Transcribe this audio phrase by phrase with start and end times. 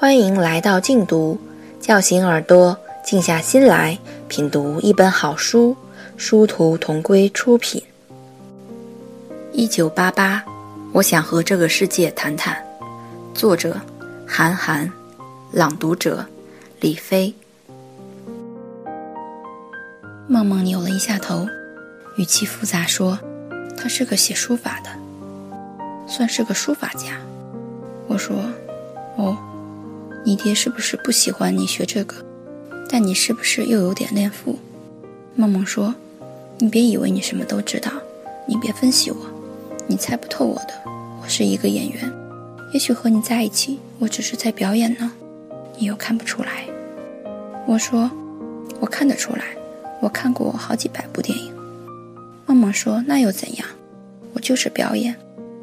[0.00, 1.36] 欢迎来到静读，
[1.80, 5.76] 叫醒耳朵，静下心来品读一本好书。
[6.16, 7.82] 殊途同归出品。
[9.52, 10.44] 一九八八，
[10.92, 12.56] 我想和这个世界谈谈。
[13.34, 13.76] 作者：
[14.24, 14.88] 韩寒，
[15.50, 16.24] 朗读者：
[16.78, 17.34] 李飞。
[20.28, 21.44] 梦梦扭了一下头，
[22.16, 23.18] 语气复杂说
[23.76, 24.90] ：“他是个写书法的，
[26.06, 27.20] 算是个书法家。”
[28.06, 28.36] 我说
[29.18, 29.36] ：“哦。”
[30.24, 32.16] 你爹是不是不喜欢你学这个？
[32.90, 34.58] 但你是不是又有点恋父？
[35.34, 35.94] 梦梦说
[36.58, 37.92] ：“你别以为你什么都知道，
[38.46, 39.16] 你别分析我，
[39.86, 40.72] 你猜不透我的。
[41.22, 42.12] 我是一个演员，
[42.72, 45.12] 也许和你在一起，我只是在表演呢。
[45.78, 46.66] 你又看不出来。”
[47.68, 48.10] 我说
[48.80, 49.44] ：“我看得出来，
[50.00, 51.52] 我看过好几百部电影。”
[52.46, 53.68] 梦梦说：“那又怎样？
[54.32, 55.14] 我就是表演，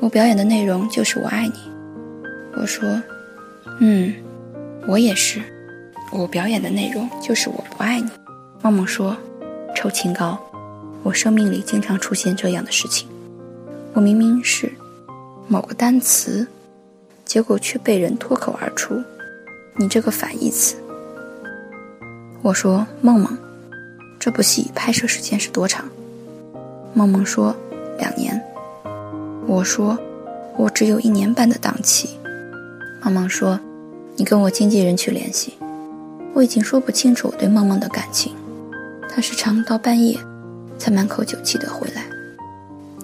[0.00, 1.54] 我表演的内容就是我爱你。”
[2.60, 3.02] 我说
[3.80, 4.14] ：“嗯。”
[4.88, 5.42] 我也是，
[6.12, 8.08] 我表演的内容就是我不爱你。
[8.62, 9.16] 梦梦说
[9.74, 10.38] ：“臭清高，
[11.02, 13.08] 我生命里经常出现这样的事情。
[13.94, 14.72] 我明明是
[15.48, 16.46] 某个单词，
[17.24, 19.02] 结果却被人脱口而出，
[19.74, 20.76] 你这个反义词。”
[22.40, 23.36] 我说：“梦梦，
[24.20, 25.84] 这部戏拍摄时间是多长？”
[26.94, 27.56] 梦梦说
[27.98, 28.40] ：“两年。”
[29.48, 29.98] 我说
[30.56, 32.10] ：“我只有一年半的档期。”
[33.02, 33.58] 梦梦说。
[34.18, 35.52] 你跟我经纪人去联系，
[36.32, 38.34] 我已经说不清楚我对梦梦的感情。
[39.10, 40.18] 他时常到半夜
[40.78, 42.04] 才满口酒气的回来，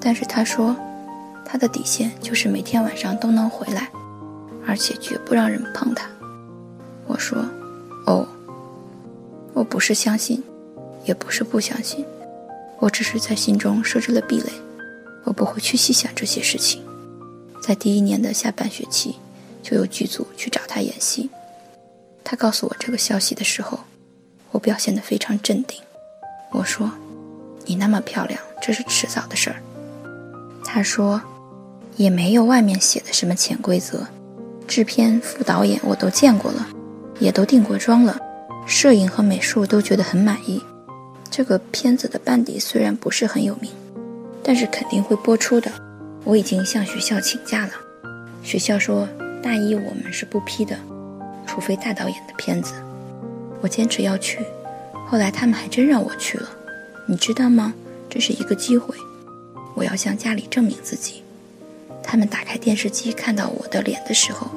[0.00, 0.74] 但是他说
[1.44, 3.90] 他的底线就是每天晚上都能回来，
[4.66, 6.08] 而且绝不让人碰他。
[7.06, 7.44] 我说
[8.06, 8.26] 哦，
[9.52, 10.42] 我不是相信，
[11.04, 12.06] 也不是不相信，
[12.78, 14.50] 我只是在心中设置了壁垒，
[15.24, 16.82] 我不会去细想这些事情。
[17.62, 19.16] 在第一年的下半学期。
[19.62, 21.30] 就有剧组去找他演戏。
[22.24, 23.80] 他告诉我这个消息的时候，
[24.50, 25.80] 我表现得非常镇定。
[26.50, 26.90] 我说
[27.64, 29.56] ：“你那么漂亮，这是迟早的事儿。”
[30.64, 31.20] 他说
[31.96, 34.06] ：“也没有外面写的什么潜规则，
[34.68, 36.68] 制片、副导演我都见过了，
[37.18, 38.18] 也都定过妆了，
[38.66, 40.62] 摄影和美术都觉得很满意。
[41.30, 43.70] 这个片子的班底虽然不是很有名，
[44.42, 45.72] 但是肯定会播出的。
[46.24, 47.72] 我已经向学校请假了，
[48.42, 49.08] 学校说。”
[49.42, 50.78] 大一我们是不批的，
[51.46, 52.74] 除非大导演的片子。
[53.60, 54.38] 我坚持要去，
[55.06, 56.48] 后来他们还真让我去了。
[57.06, 57.74] 你知道吗？
[58.08, 58.94] 这是一个机会，
[59.74, 61.22] 我要向家里证明自己。
[62.02, 64.48] 他们打开电视机看到我的脸的时候，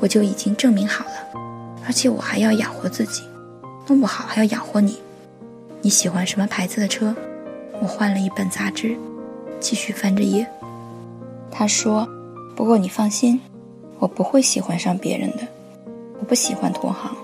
[0.00, 1.40] 我就已经证明好了，
[1.86, 3.22] 而且我还要养活自己，
[3.88, 4.98] 弄不好还要养活你。
[5.80, 7.14] 你喜欢什么牌子的车？
[7.80, 8.96] 我换了一本杂志，
[9.58, 10.46] 继续翻着页。
[11.50, 12.08] 他说
[12.54, 13.40] ：“不过你放心。”
[14.02, 15.46] 我不会喜欢上别人的，
[16.18, 17.14] 我不喜欢同行。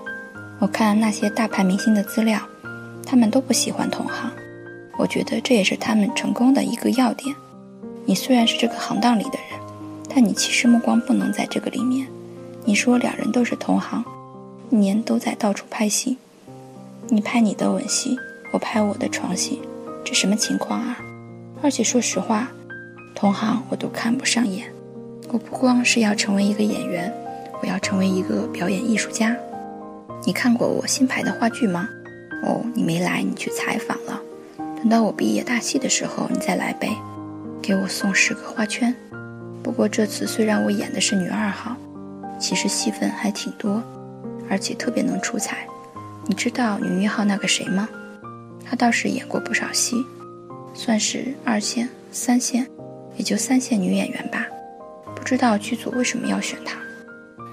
[0.59, 2.39] 我看那些大牌明星的资料，
[3.05, 4.31] 他们都不喜欢同行。
[4.97, 7.35] 我觉得这也是他们成功的一个要点。
[8.05, 9.59] 你虽然是这个行当里的人，
[10.07, 12.07] 但你其实目光不能在这个里面。
[12.63, 14.01] 你说两人都是同行，
[14.69, 16.15] 一年都在到处拍戏，
[17.09, 18.17] 你拍你的吻戏，
[18.53, 19.59] 我拍我的床戏，
[20.05, 20.97] 这什么情况啊？
[21.61, 22.47] 而且说实话，
[23.13, 24.71] 同行我都看不上眼。
[25.31, 27.13] 我不光是要成为一个演员，
[27.61, 29.35] 我要成为一个表演艺术家。
[30.25, 31.87] 你看过我新排的话剧吗？
[32.43, 34.19] 哦，你没来，你去采访了。
[34.57, 36.89] 等到我毕业大戏的时候，你再来呗，
[37.61, 38.93] 给我送十个花圈。
[39.61, 41.75] 不过这次虽然我演的是女二号，
[42.39, 43.83] 其实戏份还挺多，
[44.49, 45.67] 而且特别能出彩。
[46.25, 47.87] 你知道女一号那个谁吗？
[48.65, 49.95] 她倒是演过不少戏，
[50.73, 52.65] 算是二线、三线，
[53.15, 54.47] 也就三线女演员吧。
[55.19, 56.77] 不知道剧组为什么要选他，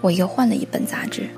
[0.01, 1.29] 我又换了一本杂志，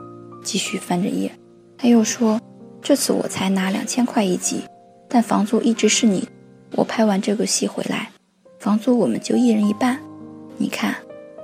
[0.44, 1.32] 继续翻着页。
[1.78, 2.38] 他又说
[2.82, 4.62] ：“这次我才拿两千块一集，
[5.08, 6.28] 但房租一直是你。
[6.76, 8.10] 我拍完这个戏回来，
[8.60, 9.98] 房租我们就一人一半。
[10.58, 10.94] 你看，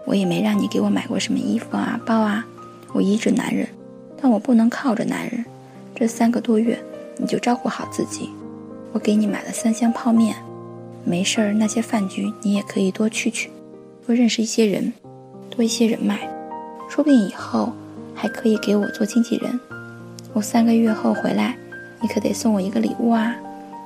[0.04, 2.46] 我也没让你给我买过什么衣服啊、包啊。
[2.92, 3.66] 我依着男人，
[4.20, 5.44] 但我不能靠着男人。
[5.94, 6.78] 这三个多月，
[7.16, 8.28] 你就照顾好自己。
[8.92, 10.36] 我给你买了三箱泡面，
[11.04, 13.50] 没事儿那些饭局你也可以多去去。”
[14.06, 14.92] 多认识一些人，
[15.48, 16.28] 多一些人脉，
[16.90, 17.72] 说不定以后
[18.14, 19.58] 还可以给我做经纪人。
[20.34, 21.56] 我三个月后回来，
[22.02, 23.34] 你可得送我一个礼物啊！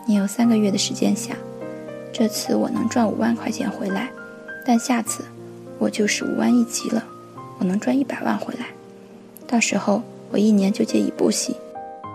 [0.06, 1.36] 你有三个月的时间想。
[2.12, 4.10] 这次我能赚五万块钱回来，
[4.66, 5.24] 但下次
[5.78, 7.04] 我就是五万一集了，
[7.58, 8.66] 我能赚一百万回来。
[9.46, 11.54] 到时候我一年就接一部戏，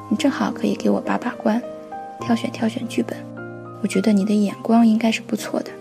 [0.10, 1.62] 你正好可以给我把把关，
[2.20, 3.18] 挑选挑选剧本。
[3.82, 5.72] 我觉得你的眼光应该是不错的。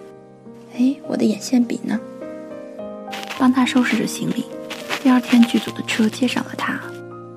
[0.79, 1.99] 哎，我的眼线笔呢？
[3.43, 4.45] 帮他收拾着行李，
[5.03, 6.81] 第二天，剧组的车接上了他，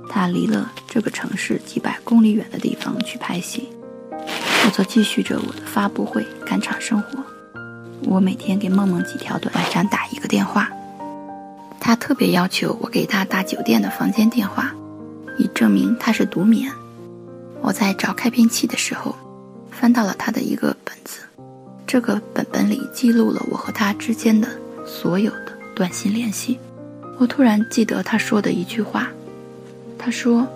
[0.08, 3.70] 他离了这个城市几百公里远的地方去拍戏，
[4.66, 7.24] 我则继续着我的发布会赶场生活。
[8.04, 10.70] 我每天给梦梦几条短，晚上打一个电话。
[11.80, 14.76] 他特别要求我给他打酒店的房间电话，
[15.40, 16.72] 以证明他是独眠。
[17.62, 19.16] 我在找开瓶器的时候，
[19.72, 21.22] 翻到了他的一个本子，
[21.88, 24.48] 这个本本里记录了我和他之间的
[24.86, 25.32] 所有
[25.76, 26.58] 短信联系。
[27.20, 29.10] 我突然记得他说的一句话，
[29.98, 30.48] 他说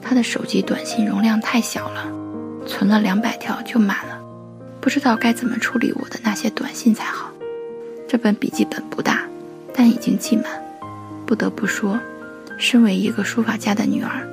[0.00, 2.06] 他的手机短信容量太小了，
[2.66, 4.18] 存了两百条就满了，
[4.80, 7.30] 不知道该怎么处理我的那些短信才好。
[8.08, 9.22] 这本笔记本不大，
[9.74, 10.44] 但已经记满。
[11.26, 11.98] 不得不说，
[12.56, 14.26] 身为一个书法家的女儿，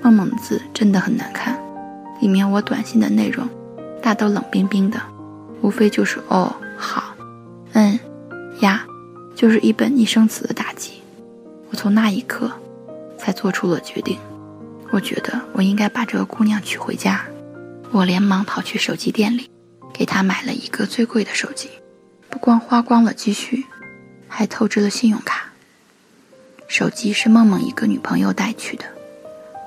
[0.00, 1.58] 梦梦字真的很难看。
[2.20, 3.48] 里面我短信的内容，
[4.00, 5.00] 大都冷冰冰的，
[5.60, 7.14] 无非就是哦好，
[7.72, 7.98] 嗯，
[8.60, 8.86] 呀，
[9.40, 11.00] 就是一本拟声词的打击。
[11.70, 12.52] 我从那一刻，
[13.16, 14.18] 才做出了决定。
[14.90, 17.24] 我觉得我应该把这个姑娘娶回家。
[17.90, 19.48] 我连忙跑去手机店里，
[19.94, 21.70] 给她买了一个最贵的手机，
[22.28, 23.64] 不光花光了积蓄，
[24.28, 25.50] 还透支了信用卡。
[26.68, 28.84] 手机是梦梦一个女朋友带去的。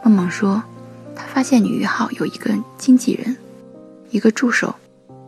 [0.04, 0.62] 梦梦说，
[1.16, 3.36] 她发现女一号有一个经纪人，
[4.12, 4.76] 一个助手，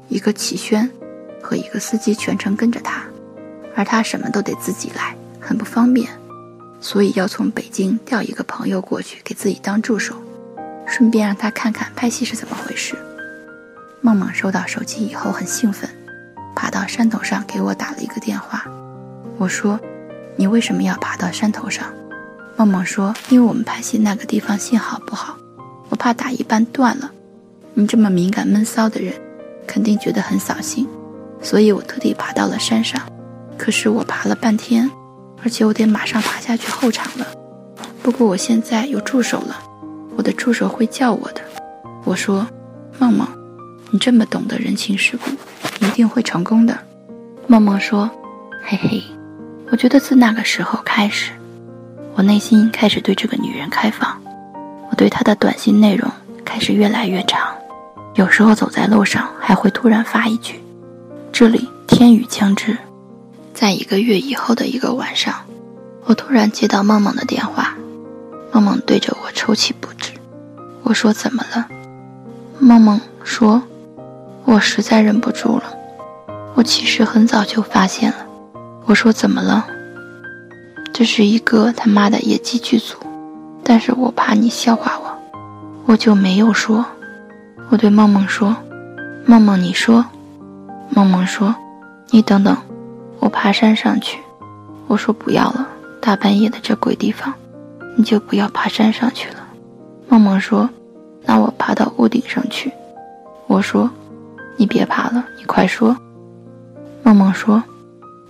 [0.07, 0.88] 一个齐轩
[1.42, 3.03] 和一个司机全程跟着她，
[3.75, 6.10] 而他什么都得自己来，很不方便，
[6.80, 10.16] 所以要从北京调一个朋友过去给自己当助手，
[10.88, 12.95] 顺便让他看看拍戏是怎么回事。
[14.01, 15.89] 梦梦收到手机以后很兴奋，
[16.56, 18.66] 爬到山头上给我打了一个电话。
[19.38, 19.80] 我说。
[20.38, 21.88] 你为什么要爬到山头上？
[22.57, 25.38] 梦梦说：“因为我们拍戏那个地方信号不好，
[25.88, 27.10] 我怕打一半断了。
[27.74, 29.13] 你这么敏感闷骚的人，
[29.66, 30.86] 肯定觉得很扫兴，
[31.42, 33.01] 所以我特地爬到了山上。
[33.57, 34.90] 可是我爬了半天，
[35.44, 37.25] 而且我得马上爬下去候场了。
[38.04, 39.57] 不过我现在有助手了，
[40.16, 41.42] 我的助手会叫我的。”
[42.06, 42.48] 我说
[43.00, 43.28] ：“梦梦，
[43.90, 45.31] 你这么懂得人情世故，
[45.86, 46.78] 一定会成功的。”
[47.48, 48.10] 梦梦说
[48.63, 49.04] ：“嘿嘿。”
[49.72, 51.31] 我觉得自那个时候开始，
[52.13, 54.22] 我内心开始对这个女人开放，
[54.92, 56.10] 我对她的短信内容
[56.46, 57.56] 开始越来越长，
[58.13, 60.63] 有时候走在路上还会突然发一句
[61.34, 62.78] ：“这里天雨将至。”
[63.66, 65.34] 在一个月以后的一个晚上，
[66.04, 67.76] 我突然接到梦梦的电话，
[68.52, 70.12] 梦梦对着我抽泣不止。
[70.84, 71.68] 我说：“怎么了？”
[72.62, 73.64] 梦梦说
[74.46, 75.64] ：“我实在忍不住了。
[76.54, 78.18] 我其实很早就发现了。”
[78.86, 79.66] 我说怎么了？
[80.94, 82.98] 这是一个他妈的野鸡剧组，
[83.64, 85.42] 但是我怕你笑话我，
[85.88, 86.86] 我就没有说。
[87.72, 88.56] 我对梦梦说
[89.26, 90.06] ：“梦梦，你说。”
[90.94, 91.56] 梦梦说
[92.12, 92.56] ：“你等等，
[93.20, 94.20] 我爬山上去。”
[94.88, 95.68] 我说：“不要了，
[96.02, 97.34] 大半夜的这鬼地方，
[97.98, 99.48] 你就不要爬山上去了。”
[100.08, 100.70] 梦梦说
[101.26, 102.72] ：“那我爬到屋顶上去。”
[103.48, 103.90] 我说
[104.58, 105.96] ：“你别爬了，你快说。”
[107.04, 107.64] 梦梦说。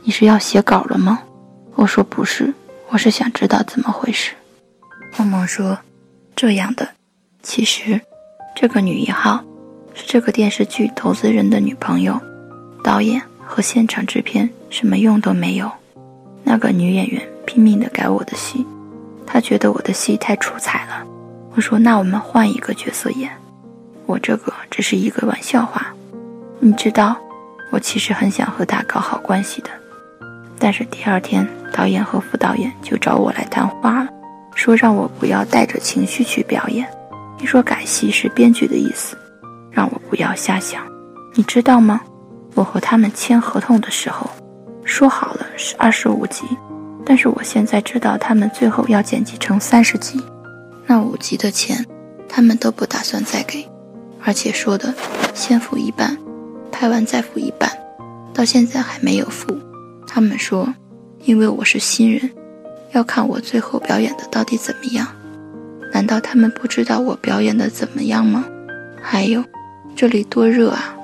[0.08, 1.20] 你是要写稿了吗？
[1.74, 2.54] 我说不是，
[2.90, 4.36] 我是想知道怎么回事。
[5.18, 5.80] 梦梦说
[6.38, 6.90] ：“这样的，
[7.42, 8.00] 其实，
[8.56, 9.44] 这个女一号
[9.96, 12.22] 是这个电视剧投资人的女朋友，
[12.84, 15.72] 导演和现场制片什么用都没有。
[16.44, 18.66] 那个女演员拼命的改我的戏，
[19.26, 21.04] 她觉得我的戏太出彩了。
[21.56, 23.32] 我说那我们换一个角色演，
[24.06, 25.94] 我这个只是一个玩笑话。
[26.60, 27.16] 你知道，
[27.72, 29.70] 我其实很想和她搞好关系的。”
[30.60, 34.10] 但是第二天，导演和副导演就找我来谈话了，
[34.56, 36.88] 说让我不要带着情绪去表演。
[37.40, 39.18] 你说改戏是编剧的意思，
[39.70, 40.82] 让我不要瞎想。
[41.34, 42.02] 你知道吗？
[42.54, 44.30] 我和他们签合同的时候，
[44.86, 46.44] 说好了是二十五集，
[47.04, 50.22] 但是我现在知道他们最后要剪辑成三十集，
[50.86, 51.84] 那五集的钱，
[52.30, 53.68] 他们都不打算再给，
[54.24, 54.94] 而且说的
[55.34, 56.16] 先付一半，
[56.72, 57.70] 拍完再付一半，
[58.32, 59.58] 到现在还没有付。
[60.08, 60.72] 他们说，
[61.24, 62.32] 因为我是新人，
[62.92, 65.08] 要看我最后表演的到底怎么样。
[65.92, 68.46] 难道他们不知道我表演的怎么样吗？
[69.02, 69.44] 还有，
[69.96, 70.96] 这里多热啊！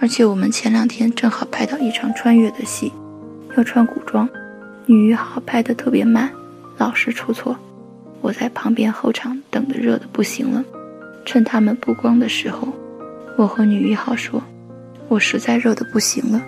[0.00, 2.92] 而且我们前两天正好拍到一场穿越的戏，
[3.58, 4.28] 要穿古装，
[4.86, 6.30] 女一号拍的特别慢，
[6.76, 7.56] 老是出错。
[8.20, 10.64] 我在旁边候场等的热的不行了。
[11.26, 12.68] 趁他们布光的时候，
[13.36, 14.40] 我和女一号说
[15.08, 16.40] ：“我实在热的不行了，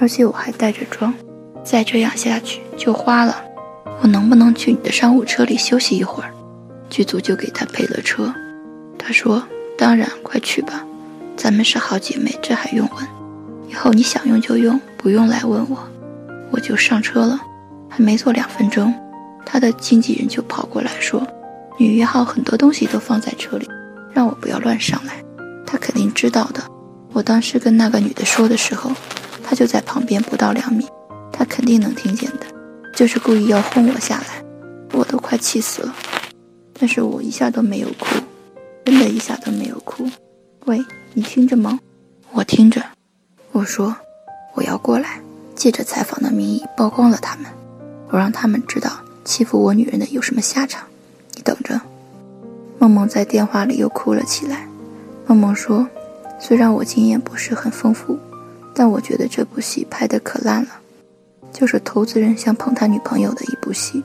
[0.00, 1.12] 而且我还带着妆。”
[1.62, 3.36] 再这样下去就花了，
[4.00, 6.32] 我能不能去你的商务车里休息一会儿？
[6.88, 8.32] 剧组就给他配了车。
[8.98, 9.42] 他说
[9.76, 10.82] ：“当然，快去吧，
[11.36, 13.06] 咱们是好姐妹，这还用问？
[13.68, 15.86] 以后你想用就用，不用来问我。”
[16.50, 17.40] 我就上车了，
[17.88, 18.94] 还没坐两分钟，
[19.44, 21.26] 他的经纪人就跑过来说
[21.78, 23.68] ：“女一号很多东西都放在车里，
[24.12, 25.22] 让我不要乱上来。
[25.66, 26.62] 他肯定知道的。
[27.12, 28.90] 我当时跟那个女的说的时候，
[29.42, 30.86] 他就在旁边不到两米，
[31.32, 32.46] 他肯定能听见的，
[32.94, 34.44] 就是故意要轰我下来，
[34.92, 35.94] 我都快气死了。
[36.80, 38.06] 但是我一下都没有哭，
[38.84, 40.08] 真的一下都没有哭。
[40.66, 41.80] 喂，你听着吗？
[42.32, 42.82] 我听着。
[43.52, 43.96] 我说
[44.54, 45.20] 我要过来，
[45.58, 47.46] 借着采访的名义曝光了他们，
[48.08, 48.92] 我让他们知道。”
[49.24, 50.86] 欺负我女人的有什么下场？
[51.34, 51.78] 你等着。
[52.78, 54.66] 梦梦在电话里又哭了起来。
[55.26, 55.86] 梦梦说
[56.40, 58.18] ：“虽然我经验不是很丰富，
[58.74, 60.70] 但我觉得这部戏拍得可烂了，
[61.52, 64.02] 就是投资人想捧他女朋友的一部戏，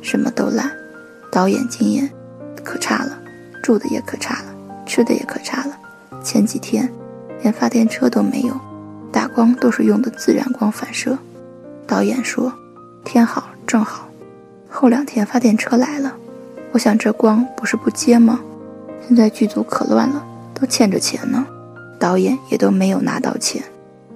[0.00, 0.70] 什么都烂，
[1.30, 2.10] 导演经验
[2.64, 3.18] 可差了，
[3.62, 4.54] 住的也可差了，
[4.86, 5.78] 吃的也可差了。
[6.24, 6.90] 前几天
[7.42, 8.58] 连发电车都没有，
[9.12, 11.18] 打光都是用的自然光反射。
[11.86, 12.52] 导演说
[13.04, 14.08] 天好正好。”
[14.74, 16.16] 后两天发电车来了，
[16.72, 18.40] 我想这光不是不接吗？
[19.06, 21.46] 现在剧组可乱了，都欠着钱呢，
[21.98, 23.62] 导演也都没有拿到钱。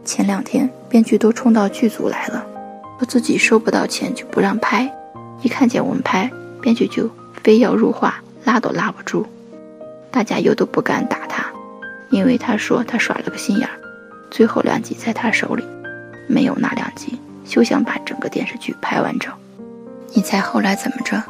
[0.03, 2.47] 前两天编剧都冲到剧组来了，
[2.99, 4.91] 说自己收不到钱就不让拍，
[5.43, 6.31] 一看见我们拍，
[6.63, 7.11] 编剧就
[7.43, 9.27] 非要入画，拉都拉不住。
[10.11, 11.45] 大家又都不敢打他，
[12.11, 13.75] 因为他说他耍了个心眼儿。
[14.31, 15.65] 最后两集在他手里，
[16.29, 19.33] 没有那两集，休想把整个电视剧拍完整。
[20.13, 21.23] 你猜后来怎么着？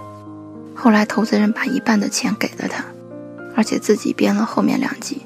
[0.75, 2.85] 后来投资人把一半的钱给了他，
[3.55, 5.23] 而且自己编了后面两集。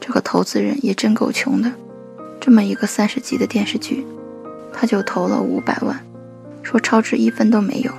[0.00, 1.70] 这个投资人也真够穷的，
[2.40, 4.06] 这么一个三十集的电视剧，
[4.72, 5.98] 他就投了五百万，
[6.62, 7.92] 说超支一分都没有。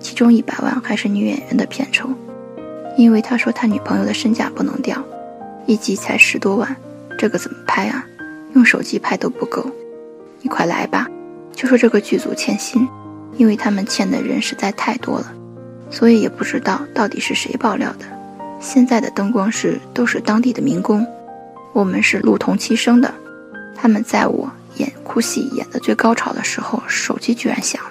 [0.00, 2.08] 其中一百万还是女演员的片酬，
[2.96, 5.00] 因为他说他女朋友的身价不能掉，
[5.66, 6.76] 一集才十多万，
[7.16, 8.04] 这个怎么拍啊？
[8.58, 9.64] 用手机拍都不够。
[10.42, 11.06] 你快来吧，
[11.54, 12.86] 就说这个剧组欠薪。
[13.36, 15.32] 因为他们欠的人实在太多了，
[15.90, 18.04] 所以也不知道到底是谁爆料的。
[18.58, 21.06] 现在的灯光师都是当地的民工，
[21.72, 23.14] 我们是路同期生的。
[23.76, 27.90] 他们在我演哭戏演的最高潮的时候，手机居然响了。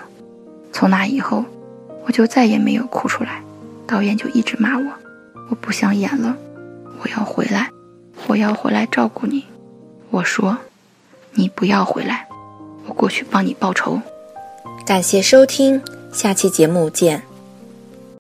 [0.73, 1.45] 从那以后，
[2.05, 3.41] 我就再也没有哭出来。
[3.85, 4.85] 导演就一直骂我，
[5.49, 6.35] 我不想演了，
[7.01, 7.69] 我要回来，
[8.27, 9.45] 我要回来照顾你。
[10.09, 10.57] 我说，
[11.33, 12.27] 你不要回来，
[12.87, 14.01] 我过去帮你报仇。
[14.85, 15.81] 感谢收听，
[16.13, 17.26] 下期节目见。